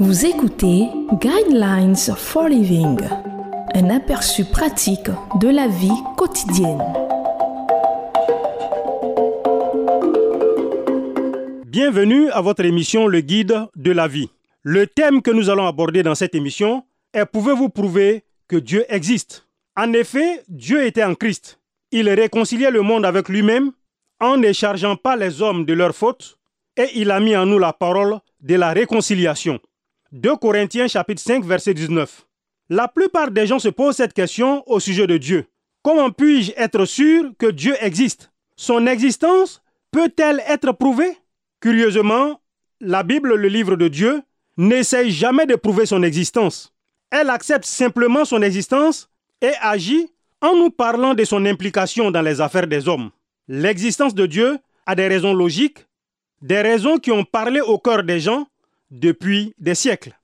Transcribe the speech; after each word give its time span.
Vous 0.00 0.26
écoutez 0.26 0.88
Guidelines 1.20 1.94
for 2.16 2.48
Living, 2.48 2.98
un 3.74 3.90
aperçu 3.90 4.44
pratique 4.44 5.08
de 5.40 5.48
la 5.48 5.68
vie 5.68 6.02
quotidienne. 6.16 6.82
Bienvenue 11.66 12.28
à 12.30 12.40
votre 12.40 12.64
émission 12.64 13.06
Le 13.06 13.20
Guide 13.20 13.66
de 13.76 13.92
la 13.92 14.08
vie. 14.08 14.30
Le 14.64 14.88
thème 14.88 15.22
que 15.22 15.30
nous 15.30 15.48
allons 15.48 15.68
aborder 15.68 16.02
dans 16.02 16.16
cette 16.16 16.34
émission 16.34 16.84
est 17.12 17.24
Pouvez-vous 17.24 17.68
prouver 17.68 18.24
que 18.48 18.56
Dieu 18.56 18.84
existe? 18.88 19.46
En 19.76 19.92
effet, 19.92 20.42
Dieu 20.48 20.84
était 20.84 21.04
en 21.04 21.14
Christ. 21.14 21.60
Il 21.92 22.10
réconciliait 22.10 22.72
le 22.72 22.82
monde 22.82 23.06
avec 23.06 23.28
lui-même 23.28 23.70
en 24.18 24.38
ne 24.38 24.52
chargeant 24.52 24.96
pas 24.96 25.14
les 25.14 25.40
hommes 25.40 25.64
de 25.64 25.72
leurs 25.72 25.94
fautes 25.94 26.36
et 26.76 26.88
il 26.96 27.12
a 27.12 27.20
mis 27.20 27.36
en 27.36 27.46
nous 27.46 27.60
la 27.60 27.72
parole 27.72 28.18
de 28.40 28.56
la 28.56 28.72
réconciliation. 28.72 29.60
2 30.14 30.36
Corinthiens 30.36 30.86
chapitre 30.86 31.20
5 31.20 31.44
verset 31.44 31.74
19. 31.74 32.24
La 32.70 32.86
plupart 32.86 33.32
des 33.32 33.48
gens 33.48 33.58
se 33.58 33.68
posent 33.68 33.96
cette 33.96 34.12
question 34.12 34.62
au 34.70 34.78
sujet 34.78 35.08
de 35.08 35.16
Dieu. 35.16 35.46
Comment 35.82 36.12
puis-je 36.12 36.52
être 36.56 36.84
sûr 36.84 37.32
que 37.36 37.50
Dieu 37.50 37.74
existe? 37.80 38.30
Son 38.56 38.86
existence 38.86 39.60
peut-elle 39.90 40.40
être 40.46 40.70
prouvée? 40.70 41.18
Curieusement, 41.60 42.40
la 42.80 43.02
Bible, 43.02 43.34
le 43.34 43.48
livre 43.48 43.74
de 43.74 43.88
Dieu, 43.88 44.22
n'essaye 44.56 45.10
jamais 45.10 45.46
de 45.46 45.56
prouver 45.56 45.84
son 45.84 46.04
existence. 46.04 46.72
Elle 47.10 47.28
accepte 47.28 47.64
simplement 47.64 48.24
son 48.24 48.40
existence 48.42 49.10
et 49.42 49.52
agit 49.60 50.12
en 50.40 50.54
nous 50.54 50.70
parlant 50.70 51.14
de 51.14 51.24
son 51.24 51.44
implication 51.44 52.12
dans 52.12 52.22
les 52.22 52.40
affaires 52.40 52.68
des 52.68 52.86
hommes. 52.86 53.10
L'existence 53.48 54.14
de 54.14 54.26
Dieu 54.26 54.58
a 54.86 54.94
des 54.94 55.08
raisons 55.08 55.34
logiques, 55.34 55.88
des 56.40 56.62
raisons 56.62 56.98
qui 56.98 57.10
ont 57.10 57.24
parlé 57.24 57.60
au 57.60 57.78
cœur 57.78 58.04
des 58.04 58.20
gens 58.20 58.46
depuis 58.94 59.54
des 59.58 59.74
siècles. 59.74 60.16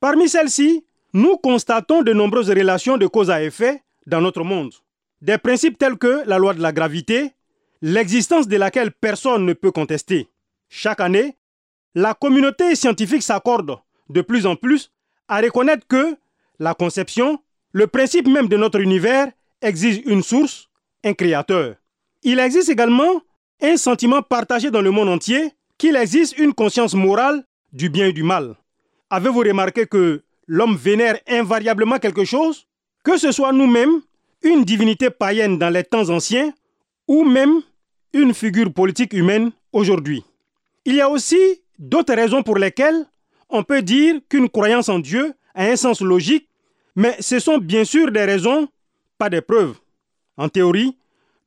Parmi 0.00 0.28
celles-ci, 0.28 0.84
nous 1.12 1.36
constatons 1.36 2.02
de 2.02 2.12
nombreuses 2.12 2.50
relations 2.50 2.96
de 2.96 3.06
cause 3.06 3.30
à 3.30 3.42
effet 3.42 3.82
dans 4.06 4.20
notre 4.20 4.44
monde. 4.44 4.72
Des 5.20 5.38
principes 5.38 5.76
tels 5.76 5.98
que 5.98 6.22
la 6.26 6.38
loi 6.38 6.54
de 6.54 6.62
la 6.62 6.72
gravité, 6.72 7.32
l'existence 7.82 8.48
de 8.48 8.56
laquelle 8.56 8.92
personne 8.92 9.44
ne 9.44 9.52
peut 9.52 9.72
contester. 9.72 10.28
Chaque 10.68 11.00
année, 11.00 11.36
la 11.94 12.14
communauté 12.14 12.74
scientifique 12.74 13.22
s'accorde 13.22 13.78
de 14.08 14.20
plus 14.22 14.46
en 14.46 14.56
plus 14.56 14.90
à 15.28 15.40
reconnaître 15.40 15.86
que 15.86 16.16
la 16.58 16.74
conception, 16.74 17.40
le 17.72 17.86
principe 17.86 18.28
même 18.28 18.48
de 18.48 18.56
notre 18.56 18.80
univers, 18.80 19.30
exige 19.60 20.00
une 20.06 20.22
source, 20.22 20.68
un 21.04 21.12
créateur. 21.12 21.74
Il 22.22 22.38
existe 22.38 22.68
également 22.68 23.20
un 23.60 23.76
sentiment 23.76 24.22
partagé 24.22 24.70
dans 24.70 24.80
le 24.80 24.90
monde 24.90 25.08
entier 25.08 25.52
qu'il 25.76 25.96
existe 25.96 26.38
une 26.38 26.54
conscience 26.54 26.94
morale 26.94 27.44
du 27.72 27.88
bien 27.88 28.06
et 28.08 28.12
du 28.12 28.22
mal. 28.22 28.56
Avez-vous 29.10 29.40
remarqué 29.40 29.86
que 29.86 30.22
l'homme 30.46 30.76
vénère 30.76 31.18
invariablement 31.28 31.98
quelque 31.98 32.24
chose? 32.24 32.66
Que 33.04 33.16
ce 33.16 33.32
soit 33.32 33.52
nous-mêmes, 33.52 34.00
une 34.42 34.64
divinité 34.64 35.10
païenne 35.10 35.58
dans 35.58 35.70
les 35.70 35.84
temps 35.84 36.08
anciens, 36.10 36.52
ou 37.08 37.24
même 37.24 37.62
une 38.12 38.34
figure 38.34 38.72
politique 38.72 39.12
humaine 39.12 39.50
aujourd'hui. 39.72 40.24
Il 40.84 40.94
y 40.94 41.00
a 41.00 41.08
aussi 41.08 41.62
d'autres 41.78 42.14
raisons 42.14 42.42
pour 42.42 42.56
lesquelles 42.56 43.06
on 43.48 43.62
peut 43.62 43.82
dire 43.82 44.20
qu'une 44.28 44.48
croyance 44.48 44.88
en 44.88 44.98
Dieu 44.98 45.34
a 45.54 45.66
un 45.66 45.76
sens 45.76 46.00
logique, 46.00 46.48
mais 46.96 47.16
ce 47.20 47.38
sont 47.38 47.58
bien 47.58 47.84
sûr 47.84 48.10
des 48.10 48.24
raisons, 48.24 48.68
pas 49.18 49.30
des 49.30 49.40
preuves. 49.40 49.76
En 50.36 50.48
théorie, 50.48 50.96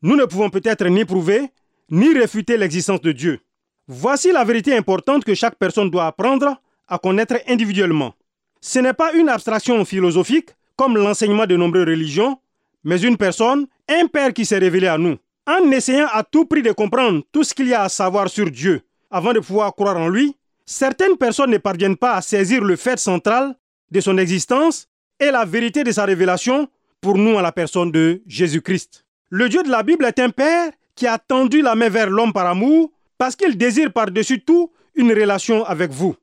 nous 0.02 0.16
ne 0.16 0.26
pouvons 0.26 0.50
peut-être 0.50 0.86
ni 0.88 1.04
prouver, 1.06 1.50
ni 1.90 2.14
réfuter 2.14 2.58
l'existence 2.58 3.02
de 3.02 3.12
Dieu. 3.12 3.40
Voici 3.88 4.32
la 4.32 4.44
vérité 4.44 4.76
importante 4.76 5.24
que 5.24 5.36
chaque 5.36 5.56
personne 5.56 5.92
doit 5.92 6.08
apprendre 6.08 6.60
à 6.88 6.98
connaître 6.98 7.36
individuellement. 7.48 8.14
Ce 8.60 8.80
n'est 8.80 8.94
pas 8.94 9.14
une 9.14 9.30
abstraction 9.30 9.86
philosophique 9.86 10.50
comme 10.76 10.98
l'enseignement 10.98 11.46
de 11.46 11.56
nombreuses 11.56 11.86
religions, 11.86 12.40
mais 12.84 13.00
une 13.02 13.18
personne, 13.18 13.68
un 13.88 14.08
Père 14.08 14.34
qui 14.34 14.46
s'est 14.46 14.58
révélé 14.58 14.88
à 14.88 14.98
nous. 14.98 15.18
En 15.48 15.70
essayant 15.70 16.08
à 16.12 16.24
tout 16.24 16.46
prix 16.46 16.64
de 16.64 16.72
comprendre 16.72 17.22
tout 17.32 17.44
ce 17.44 17.54
qu'il 17.54 17.68
y 17.68 17.76
a 17.76 17.84
à 17.84 17.90
savoir 17.90 18.30
sur 18.30 18.50
Dieu 18.50 18.82
avant 19.12 19.34
de 19.34 19.40
pouvoir 19.40 19.76
croire 19.76 19.98
en 19.98 20.10
lui, 20.10 20.36
certaines 20.66 21.18
personnes 21.18 21.52
ne 21.52 21.60
parviennent 21.60 21.96
pas 21.96 22.14
à 22.14 22.22
saisir 22.22 22.64
le 22.64 22.76
fait 22.76 22.98
central 22.98 23.56
de 23.92 24.02
son 24.02 24.18
existence 24.18 24.88
et 25.20 25.30
la 25.30 25.46
vérité 25.46 25.84
de 25.84 25.92
sa 25.92 26.06
révélation 26.06 26.68
pour 27.02 27.20
nous 27.20 27.36
en 27.36 27.42
la 27.42 27.52
personne 27.52 27.92
de 27.92 28.24
Jésus-Christ. 28.26 29.06
Le 29.30 29.48
Dieu 29.48 29.62
de 29.62 29.70
la 29.70 29.84
Bible 29.84 30.06
est 30.06 30.18
un 30.18 30.32
Père 30.32 30.72
qui 30.96 31.06
a 31.06 31.20
tendu 31.20 31.62
la 31.62 31.76
main 31.76 31.90
vers 31.90 32.10
l'homme 32.10 32.34
par 32.34 32.48
amour 32.48 32.92
parce 33.18 33.36
qu'il 33.36 33.58
désire 33.58 33.92
par-dessus 33.92 34.42
tout 34.42 34.72
une 34.96 35.12
relation 35.12 35.66
avec 35.66 35.92
vous. 35.92 36.16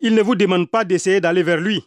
Il 0.00 0.14
ne 0.14 0.22
vous 0.22 0.34
demande 0.34 0.70
pas 0.70 0.84
d'essayer 0.84 1.20
d'aller 1.20 1.42
vers 1.42 1.60
lui. 1.60 1.82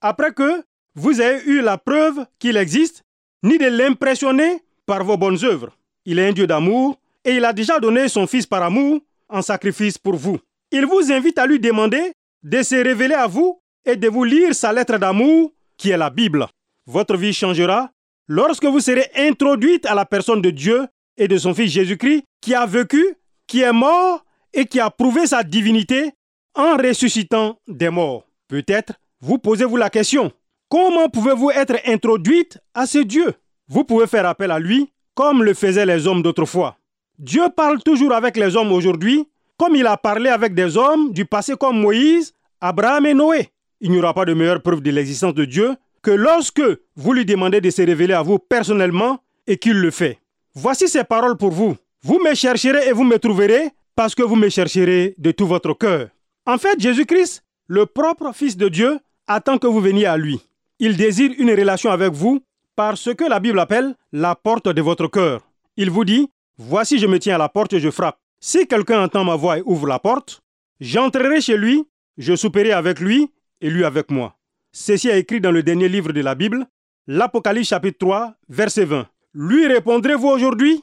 Après 0.00 0.32
que 0.32 0.62
vous 0.94 1.20
avez 1.20 1.42
eu 1.44 1.62
la 1.62 1.78
preuve 1.78 2.26
qu'il 2.38 2.56
existe, 2.56 3.04
ni 3.42 3.58
de 3.58 3.66
l'impressionner 3.66 4.62
par 4.86 5.04
vos 5.04 5.16
bonnes 5.16 5.38
œuvres. 5.44 5.70
Il 6.04 6.18
est 6.18 6.28
un 6.28 6.32
Dieu 6.32 6.46
d'amour 6.46 6.98
et 7.24 7.36
il 7.36 7.44
a 7.44 7.52
déjà 7.52 7.78
donné 7.78 8.08
son 8.08 8.26
Fils 8.26 8.46
par 8.46 8.62
amour 8.62 9.00
en 9.28 9.42
sacrifice 9.42 9.98
pour 9.98 10.14
vous. 10.14 10.38
Il 10.70 10.86
vous 10.86 11.12
invite 11.12 11.38
à 11.38 11.46
lui 11.46 11.60
demander 11.60 12.12
de 12.42 12.62
se 12.62 12.74
révéler 12.74 13.14
à 13.14 13.26
vous 13.26 13.60
et 13.84 13.96
de 13.96 14.08
vous 14.08 14.24
lire 14.24 14.54
sa 14.54 14.72
lettre 14.72 14.98
d'amour 14.98 15.52
qui 15.76 15.90
est 15.90 15.96
la 15.96 16.10
Bible. 16.10 16.46
Votre 16.86 17.16
vie 17.16 17.32
changera 17.32 17.90
lorsque 18.28 18.64
vous 18.64 18.80
serez 18.80 19.08
introduite 19.16 19.86
à 19.86 19.94
la 19.94 20.04
personne 20.04 20.42
de 20.42 20.50
Dieu 20.50 20.86
et 21.16 21.28
de 21.28 21.36
son 21.36 21.54
Fils 21.54 21.70
Jésus-Christ 21.70 22.24
qui 22.40 22.54
a 22.54 22.66
vécu 22.66 23.16
qui 23.52 23.60
est 23.60 23.72
mort 23.72 24.24
et 24.54 24.64
qui 24.64 24.80
a 24.80 24.88
prouvé 24.88 25.26
sa 25.26 25.42
divinité 25.42 26.12
en 26.54 26.78
ressuscitant 26.78 27.58
des 27.68 27.90
morts. 27.90 28.24
Peut-être 28.48 28.94
vous 29.20 29.36
posez-vous 29.36 29.76
la 29.76 29.90
question, 29.90 30.32
comment 30.70 31.10
pouvez-vous 31.10 31.50
être 31.50 31.76
introduite 31.86 32.58
à 32.72 32.86
ce 32.86 33.00
Dieu? 33.00 33.34
Vous 33.68 33.84
pouvez 33.84 34.06
faire 34.06 34.24
appel 34.26 34.50
à 34.50 34.58
lui 34.58 34.90
comme 35.14 35.44
le 35.44 35.52
faisaient 35.52 35.84
les 35.84 36.06
hommes 36.06 36.22
d'autrefois. 36.22 36.78
Dieu 37.18 37.42
parle 37.54 37.82
toujours 37.82 38.14
avec 38.14 38.38
les 38.38 38.56
hommes 38.56 38.72
aujourd'hui 38.72 39.28
comme 39.58 39.76
il 39.76 39.86
a 39.86 39.98
parlé 39.98 40.30
avec 40.30 40.54
des 40.54 40.78
hommes 40.78 41.12
du 41.12 41.26
passé 41.26 41.54
comme 41.54 41.78
Moïse, 41.78 42.32
Abraham 42.58 43.04
et 43.04 43.12
Noé. 43.12 43.50
Il 43.82 43.90
n'y 43.90 43.98
aura 43.98 44.14
pas 44.14 44.24
de 44.24 44.32
meilleure 44.32 44.62
preuve 44.62 44.80
de 44.80 44.90
l'existence 44.90 45.34
de 45.34 45.44
Dieu 45.44 45.76
que 46.02 46.10
lorsque 46.10 46.62
vous 46.96 47.12
lui 47.12 47.26
demandez 47.26 47.60
de 47.60 47.68
se 47.68 47.82
révéler 47.82 48.14
à 48.14 48.22
vous 48.22 48.38
personnellement 48.38 49.18
et 49.46 49.58
qu'il 49.58 49.78
le 49.78 49.90
fait. 49.90 50.20
Voici 50.54 50.88
ces 50.88 51.04
paroles 51.04 51.36
pour 51.36 51.50
vous. 51.50 51.76
Vous 52.04 52.18
me 52.18 52.34
chercherez 52.34 52.88
et 52.88 52.92
vous 52.92 53.04
me 53.04 53.16
trouverez 53.18 53.70
parce 53.94 54.16
que 54.16 54.24
vous 54.24 54.34
me 54.34 54.48
chercherez 54.48 55.14
de 55.18 55.30
tout 55.30 55.46
votre 55.46 55.72
cœur. 55.74 56.08
En 56.46 56.58
fait, 56.58 56.80
Jésus-Christ, 56.80 57.44
le 57.68 57.86
propre 57.86 58.32
Fils 58.34 58.56
de 58.56 58.68
Dieu, 58.68 58.98
attend 59.28 59.58
que 59.58 59.68
vous 59.68 59.80
veniez 59.80 60.06
à 60.06 60.16
lui. 60.16 60.40
Il 60.80 60.96
désire 60.96 61.30
une 61.38 61.50
relation 61.52 61.90
avec 61.92 62.12
vous 62.12 62.40
par 62.74 62.98
ce 62.98 63.10
que 63.10 63.22
la 63.22 63.38
Bible 63.38 63.60
appelle 63.60 63.94
la 64.12 64.34
porte 64.34 64.68
de 64.68 64.82
votre 64.82 65.06
cœur. 65.06 65.42
Il 65.76 65.90
vous 65.90 66.04
dit, 66.04 66.28
Voici 66.58 66.98
je 66.98 67.06
me 67.06 67.20
tiens 67.20 67.36
à 67.36 67.38
la 67.38 67.48
porte 67.48 67.72
et 67.72 67.80
je 67.80 67.90
frappe. 67.90 68.18
Si 68.40 68.66
quelqu'un 68.66 69.04
entend 69.04 69.24
ma 69.24 69.36
voix 69.36 69.58
et 69.58 69.62
ouvre 69.64 69.86
la 69.86 70.00
porte, 70.00 70.42
j'entrerai 70.80 71.40
chez 71.40 71.56
lui, 71.56 71.84
je 72.18 72.34
souperai 72.34 72.72
avec 72.72 72.98
lui 72.98 73.30
et 73.60 73.70
lui 73.70 73.84
avec 73.84 74.10
moi. 74.10 74.36
Ceci 74.72 75.08
est 75.08 75.20
écrit 75.20 75.40
dans 75.40 75.52
le 75.52 75.62
dernier 75.62 75.88
livre 75.88 76.12
de 76.12 76.20
la 76.20 76.34
Bible, 76.34 76.66
l'Apocalypse 77.06 77.68
chapitre 77.68 77.98
3, 77.98 78.34
verset 78.48 78.86
20. 78.86 79.06
Lui 79.34 79.68
répondrez-vous 79.68 80.28
aujourd'hui? 80.28 80.82